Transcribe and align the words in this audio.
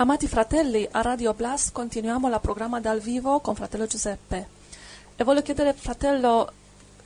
Amati 0.00 0.28
fratelli, 0.28 0.86
a 0.92 1.02
Radio 1.02 1.34
Blast 1.34 1.72
continuiamo 1.72 2.28
il 2.28 2.38
programma 2.40 2.78
dal 2.78 3.00
vivo 3.00 3.40
con 3.40 3.56
fratello 3.56 3.88
Giuseppe. 3.88 4.46
E 5.16 5.24
voglio 5.24 5.42
chiedere, 5.42 5.72
fratello, 5.72 6.52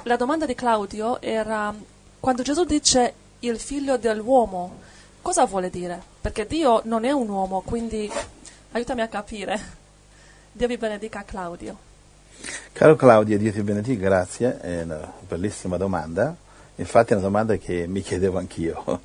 la 0.02 0.16
domanda 0.16 0.44
di 0.44 0.54
Claudio 0.54 1.18
era 1.22 1.74
quando 2.20 2.42
Gesù 2.42 2.64
dice 2.64 3.14
il 3.38 3.58
figlio 3.58 3.96
dell'uomo, 3.96 4.80
cosa 5.22 5.46
vuole 5.46 5.70
dire? 5.70 6.02
Perché 6.20 6.46
Dio 6.46 6.82
non 6.84 7.06
è 7.06 7.12
un 7.12 7.30
uomo, 7.30 7.62
quindi 7.62 8.12
aiutami 8.72 9.00
a 9.00 9.08
capire. 9.08 9.58
Dio 10.52 10.66
vi 10.66 10.76
benedica 10.76 11.24
Claudio. 11.24 11.74
Caro 12.72 12.94
Claudio, 12.94 13.38
Dio 13.38 13.52
ti 13.52 13.62
benedica, 13.62 14.02
grazie, 14.02 14.60
è 14.60 14.82
una 14.82 15.10
bellissima 15.26 15.78
domanda. 15.78 16.36
Infatti 16.74 17.14
è 17.14 17.16
una 17.16 17.24
domanda 17.24 17.56
che 17.56 17.86
mi 17.86 18.02
chiedevo 18.02 18.36
anch'io. 18.36 19.00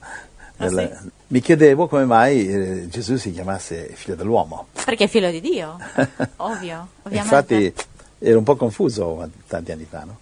Ah, 0.57 0.69
sì? 0.69 0.89
Mi 1.27 1.39
chiedevo 1.39 1.87
come 1.87 2.05
mai 2.05 2.47
eh, 2.47 2.87
Gesù 2.87 3.17
si 3.17 3.31
chiamasse 3.31 3.91
figlio 3.93 4.15
dell'uomo. 4.15 4.67
Perché 4.85 5.05
è 5.05 5.07
figlio 5.07 5.29
di 5.29 5.41
Dio, 5.41 5.77
ovvio, 6.37 6.87
ovviamente. 7.03 7.53
Infatti 7.53 7.73
ero 8.19 8.37
un 8.37 8.43
po' 8.43 8.55
confuso 8.55 9.29
tanti 9.47 9.71
anni 9.71 9.85
fa, 9.89 10.03
no? 10.03 10.17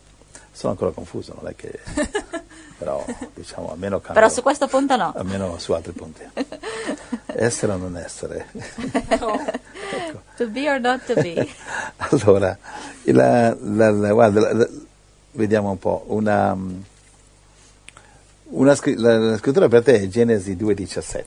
Sono 0.51 0.71
ancora 0.71 0.91
confuso, 0.91 1.33
non 1.39 1.49
è 1.49 1.55
che... 1.55 1.79
però 2.77 3.05
diciamo 3.33 3.71
almeno 3.71 3.99
cambio, 3.99 4.15
Però 4.15 4.29
su 4.29 4.41
questo 4.41 4.67
punto 4.67 4.95
no. 4.97 5.13
Almeno 5.15 5.57
su 5.59 5.71
altri 5.71 5.93
punti. 5.93 6.21
essere 7.27 7.71
o 7.71 7.77
non 7.77 7.97
essere. 7.97 8.47
ecco. 8.51 10.21
To 10.37 10.47
be 10.47 10.69
or 10.69 10.79
not 10.79 11.05
to 11.05 11.13
be. 11.13 11.47
Allora, 11.97 12.57
la, 13.03 13.55
la, 13.59 13.91
la, 13.91 14.11
guarda, 14.11 14.67
vediamo 15.31 15.71
un 15.71 15.79
po'. 15.79 16.03
Una, 16.07 16.57
una 18.55 18.77
la, 18.95 19.17
la 19.17 19.37
scrittura 19.37 19.67
per 19.67 19.83
te 19.83 20.01
è 20.01 20.07
Genesi 20.07 20.55
2,17. 20.55 21.23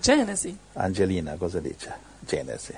Genesi. 0.00 0.56
Angelina 0.74 1.36
cosa 1.36 1.60
dice? 1.60 1.92
Genesi. 2.20 2.74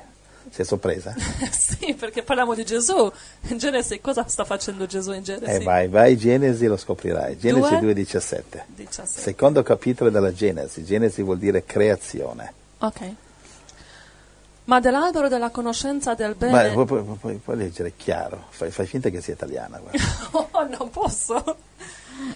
Sei 0.51 0.65
sorpresa? 0.65 1.15
sì, 1.51 1.95
perché 1.95 2.23
parliamo 2.23 2.55
di 2.55 2.65
Gesù. 2.65 3.11
In 3.49 3.59
Genesi, 3.59 4.01
cosa 4.01 4.27
sta 4.27 4.45
facendo 4.45 4.87
Gesù 4.87 5.13
in 5.13 5.23
Genesi? 5.23 5.61
Eh, 5.61 5.65
vai, 5.65 5.89
vai, 5.89 6.17
Genesi 6.17 6.67
lo 6.67 6.77
scoprirai. 6.77 7.39
Genesi 7.39 7.79
Due? 7.79 7.95
2,17. 7.95 8.43
17. 8.67 9.21
Secondo 9.21 9.63
capitolo 9.63 10.11
della 10.11 10.33
Genesi. 10.33 10.85
Genesi 10.85 11.23
vuol 11.23 11.39
dire 11.39 11.65
creazione. 11.65 12.53
Ok. 12.79 13.01
Ma 14.65 14.81
dell'albero 14.81 15.29
della 15.29 15.51
conoscenza 15.51 16.15
del 16.15 16.37
Ma 16.39 16.47
bene... 16.49 16.73
puoi, 16.73 16.87
puoi- 16.87 17.17
puoi- 17.19 17.37
puoi 17.37 17.57
leggere 17.57 17.95
chiaro, 17.97 18.47
fai, 18.51 18.71
fai 18.71 18.87
finta 18.87 19.09
che 19.11 19.21
sia 19.21 19.35
italiana. 19.35 19.79
guarda. 19.79 19.99
Oh, 20.55 20.67
non 20.69 20.91
posso. 20.91 21.57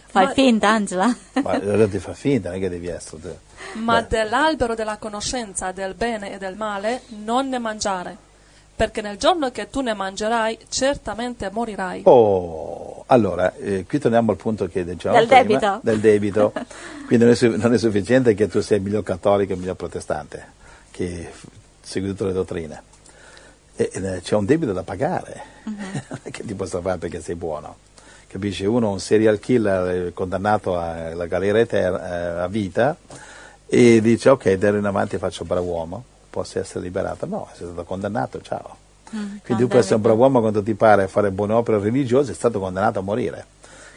Fai 0.07 0.33
finta, 0.35 0.69
Angela. 0.71 1.07
Ma 1.43 1.51
allora 1.51 1.87
ti 1.89 1.99
fa 1.99 2.15
finta, 2.15 2.49
non 2.49 2.59
è 2.59 2.61
che 2.61 2.69
devi 2.69 2.89
essere. 2.89 3.21
tu. 3.21 3.79
Ma 3.81 4.01
Beh. 4.03 4.09
dell'albero 4.09 4.75
della 4.75 4.97
conoscenza 4.99 5.73
del 5.73 5.95
bene 5.95 6.33
e 6.35 6.39
del 6.39 6.57
male 6.57 7.03
non 7.25 7.49
ne 7.49 7.59
mangiare, 7.59 8.17
perché 8.75 9.01
nel 9.03 9.17
giorno 9.19 9.51
che 9.51 9.69
tu 9.71 9.81
ne 9.81 9.95
mangerai 9.95 10.59
certamente 10.69 11.51
morirai. 11.51 12.03
Oh, 12.05 13.05
allora, 13.09 13.55
eh, 13.57 13.85
qui 13.87 13.99
torniamo 13.99 14.31
al 14.33 14.37
punto 14.37 14.67
che 14.69 14.85
dicevamo 14.85 15.19
Del 15.19 15.29
prima, 15.29 15.43
debito. 15.43 15.81
del 15.83 16.01
debito. 16.01 16.53
Quindi 17.07 17.25
non 17.25 17.35
è, 17.35 17.57
non 17.57 17.73
è 17.75 17.79
sufficiente 17.79 18.35
che 18.35 18.49
tu 18.49 18.61
sia 18.61 18.77
il 18.77 18.83
miglior 18.83 19.03
cattolico 19.03 19.53
e 19.53 19.55
il 19.55 19.61
miglior 19.61 19.77
protestante, 19.77 20.45
che 20.91 21.31
segui 21.81 22.09
tutte 22.11 22.25
le 22.25 22.33
dottrine. 22.33 22.83
E- 23.77 23.91
e 23.93 24.21
c'è 24.23 24.35
un 24.35 24.45
debito 24.47 24.73
da 24.73 24.83
pagare, 24.83 25.43
è 26.23 26.31
che 26.31 26.45
ti 26.45 26.55
possa 26.55 26.81
fare 26.81 26.99
perché 26.99 27.21
sei 27.21 27.35
buono. 27.35 27.77
Capisci? 28.29 28.65
Uno, 28.67 28.91
un 28.91 29.01
serial 29.01 29.39
killer 29.39 30.13
condannato 30.13 30.79
alla 30.79 31.27
galera 31.27 31.59
eterna, 31.61 32.07
eh, 32.39 32.41
a 32.43 32.49
vita, 32.49 32.97
e 33.67 34.01
dice 34.01 34.29
ok, 34.31 34.53
da 34.55 34.69
ora 34.69 34.79
in 34.79 34.85
avanti 34.85 35.17
faccio 35.19 35.45
bravo 35.45 35.67
uomo, 35.73 36.05
posso 36.29 36.59
essere 36.59 36.81
liberato. 36.81 37.27
No, 37.27 37.49
sei 37.55 37.67
stato 37.67 37.85
condannato, 37.85 38.41
ciao. 38.43 38.77
Quindi 39.09 39.63
tu 39.63 39.69
puoi 39.69 39.81
essere 39.81 39.95
un 39.95 40.03
bravo 40.03 40.21
uomo 40.23 40.41
quando 40.41 40.63
ti 40.63 40.75
pare 40.75 41.05
a 41.05 41.09
fare 41.09 41.31
buone 41.31 41.53
opere 41.55 41.79
religiose, 41.79 42.33
è 42.33 42.35
stato 42.35 42.59
condannato 42.59 42.99
a 42.99 43.03
morire. 43.03 43.47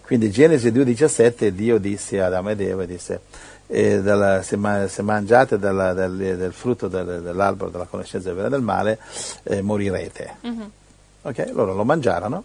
Quindi 0.06 0.32
Genesi 0.32 0.72
2,17 0.72 1.48
Dio 1.50 1.78
disse 1.80 2.20
ad 2.22 2.28
Adamo 2.34 2.52
ed 2.52 2.62
Eva, 2.62 2.86
disse, 2.86 3.22
eh, 3.68 4.02
dalla- 4.02 4.42
se, 4.44 4.56
ma- 4.56 4.88
se 4.88 5.02
mangiate 5.02 5.58
dalla- 5.60 5.94
del, 5.94 6.16
del 6.38 6.54
frutto 6.54 6.88
del- 6.88 7.22
dell'albero 7.22 7.70
della 7.70 7.86
conoscenza 7.86 8.28
del 8.28 8.36
bene 8.36 8.48
e 8.48 8.52
del 8.52 8.62
male, 8.62 9.00
eh, 9.44 9.62
morirete. 9.62 10.36
Ok? 11.24 11.50
Loro 11.54 11.74
lo 11.74 11.84
mangiarono. 11.84 12.44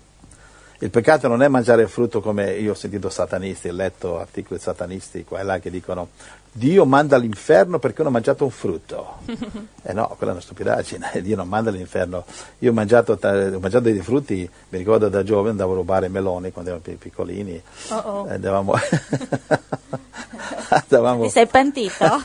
Il 0.84 0.90
peccato 0.90 1.28
non 1.28 1.42
è 1.42 1.48
mangiare 1.48 1.80
il 1.80 1.88
frutto 1.88 2.20
come 2.20 2.52
io 2.58 2.72
ho 2.72 2.74
sentito 2.74 3.08
satanisti, 3.08 3.68
ho 3.68 3.72
letto 3.72 4.20
articoli 4.20 4.60
satanisti 4.60 5.24
qua 5.24 5.40
e 5.40 5.42
là 5.42 5.58
che 5.58 5.70
dicono 5.70 6.08
Dio 6.52 6.84
manda 6.84 7.16
all'inferno 7.16 7.78
perché 7.78 8.02
uno 8.02 8.10
ha 8.10 8.12
mangiato 8.12 8.44
un 8.44 8.50
frutto. 8.50 9.16
Eh 9.86 9.92
no, 9.92 10.08
quella 10.16 10.32
è 10.32 10.34
una 10.34 10.42
stupidaggine, 10.42 11.10
Dio 11.24 11.36
non 11.36 11.48
manda 11.48 11.70
all'inferno. 11.70 12.24
Io 12.58 12.70
ho 12.70 12.74
mangiato, 12.74 13.18
ho 13.18 13.58
mangiato 13.60 13.80
dei 13.80 14.00
frutti, 14.00 14.48
mi 14.68 14.78
ricordo 14.78 15.08
da 15.08 15.22
giovane 15.22 15.50
andavo 15.50 15.72
a 15.72 15.76
rubare 15.76 16.08
meloni 16.08 16.52
quando 16.52 16.78
pi- 16.82 16.96
piccolini. 16.96 17.62
Oh, 17.88 17.96
oh. 17.96 18.26
Andavamo, 18.28 18.74
andavamo 20.68 21.22
Ti 21.22 21.30
sei 21.30 21.46
pentito? 21.46 22.22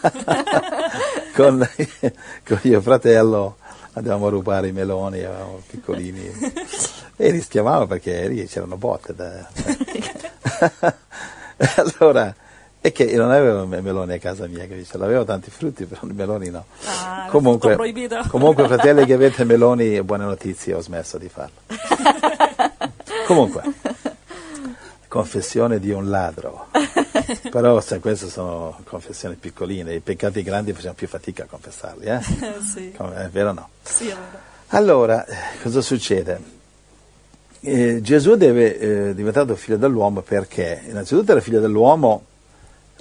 con, 1.33 1.65
con 2.45 2.59
mio 2.63 2.81
fratello 2.81 3.55
andavamo 3.93 4.27
a 4.27 4.29
rubare 4.29 4.67
i 4.67 4.71
meloni, 4.71 5.19
eravamo 5.19 5.61
piccolini 5.65 6.31
e 7.21 7.31
rischiavamo 7.31 7.85
perché 7.85 8.29
lì 8.29 8.45
c'erano 8.47 8.77
botte. 8.77 9.13
da- 9.13 9.45
allora, 11.75 12.33
è 12.79 12.93
che 12.93 13.03
io 13.03 13.21
non 13.21 13.31
avevo 13.31 13.65
me- 13.65 13.81
meloni 13.81 14.13
a 14.13 14.19
casa 14.19 14.47
mia, 14.47 14.65
capisci? 14.65 14.97
L'avevo 14.97 15.25
tanti 15.25 15.51
frutti, 15.51 15.83
però 15.83 15.99
i 16.09 16.13
meloni 16.13 16.49
no. 16.49 16.63
Ah, 16.85 17.27
comunque, 17.29 17.75
comunque, 18.29 18.67
fratelli 18.67 19.05
che 19.05 19.13
avete 19.13 19.43
meloni, 19.43 20.01
buone 20.01 20.23
notizie, 20.23 20.73
ho 20.75 20.79
smesso 20.79 21.17
di 21.17 21.27
farlo. 21.27 21.57
comunque, 23.27 23.63
confessione 25.09 25.79
di 25.79 25.91
un 25.91 26.09
ladro. 26.09 26.67
Però 27.51 27.81
se 27.81 27.99
queste 27.99 28.29
sono 28.29 28.79
confessioni 28.85 29.35
piccoline, 29.35 29.93
i 29.93 29.99
peccati 29.99 30.41
grandi 30.41 30.71
facciamo 30.71 30.93
più 30.93 31.09
fatica 31.09 31.43
a 31.43 31.47
confessarli, 31.47 32.05
eh? 32.05 32.21
sì, 32.63 32.91
È 32.93 33.27
vero 33.29 33.49
o 33.49 33.53
no? 33.53 33.69
sì, 33.83 34.05
vero. 34.05 34.47
Allora, 34.69 35.25
eh, 35.25 35.35
cosa 35.61 35.81
succede? 35.81 36.57
Eh, 37.61 37.99
Gesù 38.01 38.35
deve, 38.35 38.79
eh, 38.79 39.09
è 39.09 39.13
diventato 39.13 39.55
figlio 39.55 39.77
dell'uomo 39.77 40.21
perché? 40.21 40.81
Innanzitutto 40.87 41.31
era 41.31 41.41
figlio 41.41 41.59
dell'uomo 41.59 42.23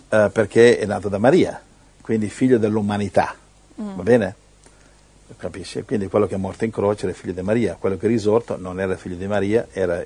eh, 0.09 0.31
perché 0.33 0.79
è 0.79 0.85
nato 0.87 1.09
da 1.09 1.19
Maria, 1.19 1.61
quindi 2.01 2.29
figlio 2.29 2.59
dell'umanità, 2.59 3.35
va 3.77 4.03
bene? 4.03 4.35
Capisci? 5.37 5.83
Quindi 5.83 6.09
quello 6.09 6.27
che 6.27 6.35
è 6.35 6.39
morto 6.39 6.65
in 6.65 6.73
croce 6.73 7.07
era 7.07 7.15
figlio 7.15 7.33
di 7.35 7.43
Maria, 7.43 7.77
quello 7.79 7.97
che 7.97 8.07
è 8.07 8.09
risorto 8.09 8.57
non 8.59 8.81
era 8.81 8.97
figlio 8.97 9.15
di 9.17 9.27
Maria, 9.29 9.69
era 9.71 10.03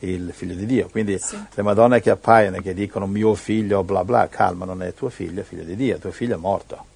il 0.00 0.32
figlio 0.34 0.54
di 0.54 0.66
Dio. 0.66 0.88
Quindi 0.88 1.18
Sì. 1.20 1.38
le 1.54 1.62
madonne 1.62 2.00
che 2.00 2.10
appaiono 2.10 2.56
e 2.56 2.62
che 2.62 2.74
dicono 2.74 3.06
mio 3.06 3.34
figlio, 3.34 3.84
bla 3.84 4.02
bla, 4.04 4.28
calma, 4.28 4.64
non 4.64 4.82
è 4.82 4.94
tuo 4.94 5.10
figlio, 5.10 5.42
è 5.42 5.44
figlio 5.44 5.62
di 5.62 5.76
Dio, 5.76 5.98
tuo 5.98 6.10
figlio 6.10 6.34
è 6.34 6.38
morto. 6.38 6.86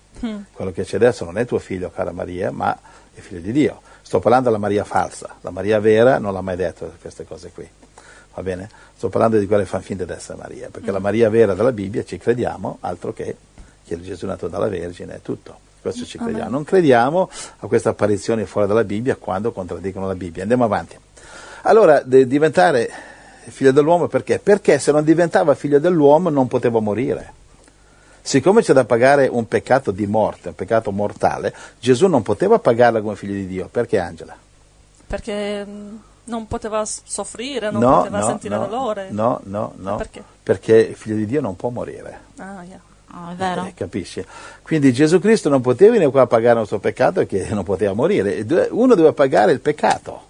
Quello 0.52 0.72
che 0.72 0.82
c'è 0.82 0.96
adesso 0.96 1.24
non 1.26 1.36
è 1.38 1.44
tuo 1.44 1.58
figlio, 1.58 1.90
cara 1.90 2.10
Maria, 2.10 2.50
ma 2.50 2.76
è 3.14 3.20
figlio 3.20 3.40
di 3.40 3.52
Dio. 3.52 3.80
Sto 4.06 4.20
parlando 4.20 4.50
della 4.50 4.60
Maria 4.60 4.84
falsa, 4.84 5.34
la 5.40 5.50
Maria 5.50 5.80
vera 5.80 6.18
non 6.18 6.32
l'ha 6.32 6.40
mai 6.40 6.54
detto 6.54 6.92
queste 7.00 7.26
cose 7.26 7.50
qui. 7.52 7.68
Va 8.34 8.42
bene? 8.42 8.70
Sto 8.94 9.08
parlando 9.08 9.36
di 9.36 9.46
quelle 9.46 9.64
che 9.64 9.68
fanno 9.68 9.82
finta 9.82 10.04
di 10.04 10.12
essere 10.12 10.38
Maria, 10.38 10.68
perché 10.70 10.92
la 10.92 11.00
Maria 11.00 11.28
vera 11.28 11.54
della 11.54 11.72
Bibbia 11.72 12.04
ci 12.04 12.16
crediamo, 12.16 12.78
altro 12.82 13.12
che 13.12 13.36
che 13.86 14.00
Gesù 14.00 14.24
è 14.24 14.28
nato 14.28 14.48
dalla 14.48 14.68
Vergine 14.68 15.16
è 15.16 15.20
tutto. 15.22 15.58
Questo 15.80 16.04
ci 16.04 16.18
crediamo. 16.18 16.50
Non 16.50 16.64
crediamo 16.64 17.30
a 17.58 17.66
queste 17.68 17.88
apparizioni 17.88 18.44
fuori 18.44 18.66
dalla 18.66 18.82
Bibbia 18.82 19.14
quando 19.14 19.52
contraddicono 19.52 20.06
la 20.06 20.16
Bibbia. 20.16 20.42
Andiamo 20.42 20.64
avanti. 20.64 20.98
Allora, 21.62 22.02
de- 22.04 22.26
diventare 22.26 22.90
figlio 23.46 23.70
dell'uomo 23.70 24.08
perché? 24.08 24.40
Perché 24.40 24.80
se 24.80 24.90
non 24.90 25.04
diventava 25.04 25.54
figlio 25.54 25.78
dell'uomo 25.78 26.28
non 26.28 26.48
poteva 26.48 26.80
morire. 26.80 27.32
Siccome 28.26 28.60
c'è 28.60 28.72
da 28.72 28.84
pagare 28.84 29.28
un 29.28 29.46
peccato 29.46 29.92
di 29.92 30.04
morte, 30.08 30.48
un 30.48 30.56
peccato 30.56 30.90
mortale, 30.90 31.54
Gesù 31.78 32.08
non 32.08 32.22
poteva 32.22 32.58
pagarla 32.58 33.00
come 33.00 33.14
figlio 33.14 33.34
di 33.34 33.46
Dio. 33.46 33.68
Perché 33.70 34.00
Angela? 34.00 34.36
Perché 35.06 35.64
mm, 35.64 35.96
non 36.24 36.48
poteva 36.48 36.84
soffrire, 36.84 37.70
non 37.70 37.82
no, 37.82 37.98
poteva 37.98 38.18
no, 38.18 38.26
sentire 38.26 38.56
no, 38.56 38.66
dolore. 38.66 39.10
No, 39.10 39.40
no, 39.44 39.74
no. 39.76 39.94
Perché? 39.94 40.24
Perché 40.42 40.74
il 40.74 40.96
figlio 40.96 41.14
di 41.14 41.26
Dio 41.26 41.40
non 41.40 41.54
può 41.54 41.68
morire. 41.68 42.18
Ah, 42.38 42.64
yeah. 42.64 42.80
Oh, 43.14 43.30
è 43.30 43.34
vero. 43.36 43.64
Eh, 43.64 43.74
capisci? 43.74 44.24
Quindi 44.60 44.92
Gesù 44.92 45.20
Cristo 45.20 45.48
non 45.48 45.60
poteva 45.60 45.92
venire 45.92 46.10
qua 46.10 46.22
a 46.22 46.26
pagare 46.26 46.60
il 46.60 46.66
suo 46.66 46.80
peccato 46.80 47.24
perché 47.24 47.46
non 47.50 47.62
poteva 47.62 47.92
morire. 47.92 48.44
Uno 48.70 48.96
doveva 48.96 49.12
pagare 49.12 49.52
il 49.52 49.60
peccato. 49.60 50.24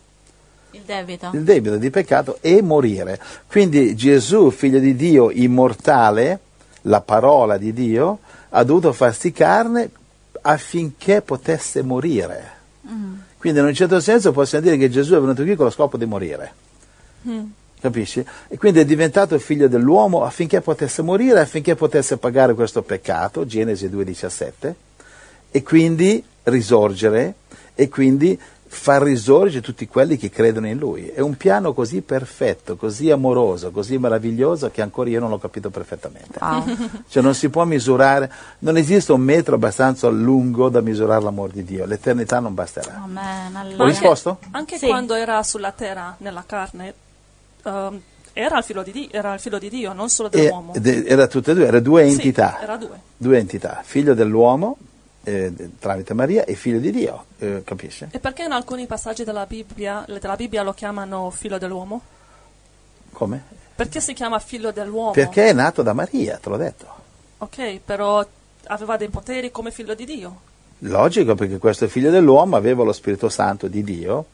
Il 0.72 0.82
debito. 0.82 1.30
il 1.32 1.44
debito 1.44 1.78
di 1.78 1.88
peccato 1.88 2.36
e 2.42 2.60
morire. 2.60 3.18
Quindi 3.46 3.96
Gesù, 3.96 4.50
figlio 4.50 4.80
di 4.80 4.94
Dio 4.94 5.30
immortale, 5.30 6.40
la 6.86 7.00
parola 7.00 7.56
di 7.58 7.72
Dio, 7.72 8.18
ha 8.50 8.62
dovuto 8.64 8.92
farsi 8.92 9.32
carne 9.32 9.90
affinché 10.42 11.22
potesse 11.22 11.82
morire. 11.82 12.54
Quindi 13.36 13.58
in 13.60 13.66
un 13.66 13.74
certo 13.74 14.00
senso 14.00 14.32
possiamo 14.32 14.64
dire 14.64 14.76
che 14.76 14.88
Gesù 14.88 15.14
è 15.14 15.20
venuto 15.20 15.42
qui 15.42 15.54
con 15.54 15.66
lo 15.66 15.70
scopo 15.70 15.96
di 15.96 16.06
morire. 16.06 16.52
Capisci? 17.80 18.24
E 18.48 18.56
quindi 18.56 18.80
è 18.80 18.84
diventato 18.84 19.38
figlio 19.38 19.68
dell'uomo 19.68 20.24
affinché 20.24 20.60
potesse 20.60 21.02
morire, 21.02 21.40
affinché 21.40 21.74
potesse 21.74 22.16
pagare 22.16 22.54
questo 22.54 22.82
peccato, 22.82 23.44
Genesi 23.44 23.88
2,17, 23.88 24.74
e 25.50 25.62
quindi 25.62 26.24
risorgere 26.44 27.34
e 27.74 27.88
quindi 27.88 28.38
far 28.76 29.02
risorgere 29.02 29.60
tutti 29.62 29.88
quelli 29.88 30.16
che 30.16 30.30
credono 30.30 30.68
in 30.68 30.76
lui. 30.78 31.06
È 31.08 31.20
un 31.20 31.36
piano 31.36 31.72
così 31.72 32.02
perfetto, 32.02 32.76
così 32.76 33.10
amoroso, 33.10 33.70
così 33.70 33.98
meraviglioso 33.98 34.70
che 34.70 34.82
ancora 34.82 35.08
io 35.08 35.18
non 35.18 35.30
l'ho 35.30 35.38
capito 35.38 35.70
perfettamente. 35.70 36.38
Wow. 36.40 36.64
Cioè 37.08 37.22
non 37.22 37.34
si 37.34 37.48
può 37.48 37.64
misurare, 37.64 38.30
non 38.60 38.76
esiste 38.76 39.12
un 39.12 39.22
metro 39.22 39.54
abbastanza 39.56 40.08
lungo 40.08 40.68
da 40.68 40.80
misurare 40.80 41.24
l'amore 41.24 41.52
di 41.54 41.64
Dio, 41.64 41.86
l'eternità 41.86 42.38
non 42.38 42.54
basterà. 42.54 43.02
Amen, 43.02 43.74
Ho 43.80 43.84
risposto? 43.84 44.38
Anche 44.52 44.78
Sì. 44.78 44.86
quando 44.86 45.14
era 45.14 45.42
sulla 45.42 45.72
terra, 45.72 46.14
nella 46.18 46.44
carne, 46.46 46.94
ehm, 47.64 48.00
era, 48.32 48.58
il 48.58 48.82
di 48.84 48.92
Dio, 48.92 49.08
era 49.10 49.32
il 49.34 49.40
figlio 49.40 49.58
di 49.58 49.70
Dio, 49.70 49.92
non 49.94 50.10
solo 50.10 50.28
dell'uomo. 50.28 50.74
era 50.74 51.26
tutte 51.26 51.52
e 51.52 51.54
due, 51.54 51.64
erano 51.66 51.80
due 51.82 52.04
Sì, 52.06 52.12
entità. 52.12 52.60
era 52.60 52.76
due. 52.76 53.00
Due 53.16 53.38
entità, 53.38 53.80
figlio 53.82 54.12
dell'uomo 54.12 54.76
eh, 55.26 55.52
tramite 55.80 56.14
Maria 56.14 56.44
e 56.44 56.54
figlio 56.54 56.78
di 56.78 56.92
Dio, 56.92 57.24
eh, 57.38 57.62
capisce? 57.64 58.08
E 58.12 58.20
perché 58.20 58.44
in 58.44 58.52
alcuni 58.52 58.86
passaggi 58.86 59.24
della 59.24 59.44
Bibbia, 59.44 60.04
della 60.06 60.36
Bibbia 60.36 60.62
lo 60.62 60.72
chiamano 60.72 61.30
figlio 61.30 61.58
dell'uomo? 61.58 62.00
Come? 63.10 63.42
Perché 63.74 64.00
si 64.00 64.12
chiama 64.12 64.38
figlio 64.38 64.70
dell'uomo? 64.70 65.10
Perché 65.10 65.48
è 65.48 65.52
nato 65.52 65.82
da 65.82 65.94
Maria, 65.94 66.38
te 66.38 66.48
l'ho 66.48 66.56
detto. 66.56 66.86
Ok, 67.38 67.80
però 67.84 68.24
aveva 68.68 68.96
dei 68.96 69.08
poteri 69.08 69.50
come 69.50 69.72
figlio 69.72 69.94
di 69.94 70.04
Dio. 70.04 70.40
Logico, 70.80 71.34
perché 71.34 71.58
questo 71.58 71.88
figlio 71.88 72.10
dell'uomo 72.10 72.54
aveva 72.54 72.84
lo 72.84 72.92
Spirito 72.92 73.28
Santo 73.28 73.66
di 73.66 73.82
Dio, 73.82 74.26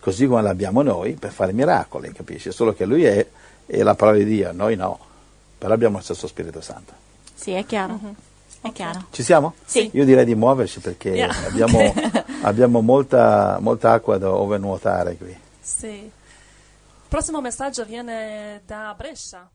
così 0.00 0.26
come 0.26 0.40
l'abbiamo 0.40 0.80
noi, 0.80 1.12
per 1.12 1.30
fare 1.30 1.52
miracoli, 1.52 2.10
capisci? 2.12 2.52
Solo 2.52 2.72
che 2.72 2.86
lui 2.86 3.04
è, 3.04 3.26
è 3.66 3.82
la 3.82 3.94
parola 3.94 4.16
di 4.16 4.24
Dio, 4.24 4.50
noi 4.52 4.76
no, 4.76 4.98
però 5.58 5.74
abbiamo 5.74 5.98
lo 5.98 6.02
stesso 6.02 6.26
Spirito 6.26 6.62
Santo. 6.62 6.94
Sì, 7.34 7.50
è 7.50 7.66
chiaro. 7.66 8.26
È 8.60 8.72
chiaro. 8.72 9.06
Ci 9.10 9.22
siamo? 9.22 9.54
Sì. 9.64 9.90
Io 9.92 10.04
direi 10.04 10.24
di 10.24 10.34
muoverci 10.34 10.80
perché 10.80 11.10
Yeah, 11.10 11.34
abbiamo, 11.46 11.94
abbiamo 12.42 12.80
molta, 12.80 13.58
molta 13.60 13.92
acqua 13.92 14.18
dove 14.18 14.58
nuotare 14.58 15.16
qui. 15.16 15.36
Sì. 15.60 15.86
Il 15.86 16.10
prossimo 17.08 17.40
messaggio 17.40 17.84
viene 17.84 18.62
da 18.66 18.94
Brescia. 18.96 19.48